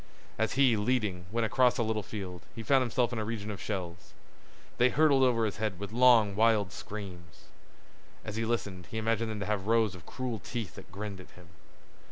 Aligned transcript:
As 0.39 0.53
he, 0.53 0.75
leading, 0.77 1.27
went 1.31 1.45
across 1.45 1.77
a 1.77 1.83
little 1.83 2.01
field, 2.01 2.41
he 2.55 2.63
found 2.63 2.81
himself 2.81 3.13
in 3.13 3.19
a 3.19 3.23
region 3.23 3.51
of 3.51 3.61
shells. 3.61 4.13
They 4.79 4.89
hurtled 4.89 5.21
over 5.21 5.45
his 5.45 5.57
head 5.57 5.77
with 5.79 5.91
long 5.91 6.35
wild 6.35 6.71
screams. 6.71 7.43
As 8.25 8.35
he 8.35 8.43
listened 8.43 8.87
he 8.89 8.97
imagined 8.97 9.29
them 9.29 9.41
to 9.41 9.45
have 9.45 9.67
rows 9.67 9.93
of 9.93 10.07
cruel 10.07 10.39
teeth 10.39 10.73
that 10.73 10.91
grinned 10.91 11.19
at 11.19 11.29
him. 11.29 11.49